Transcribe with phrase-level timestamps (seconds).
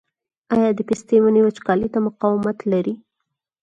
[0.55, 2.95] آیا د پستې ونې وچکالۍ ته مقاومت لري؟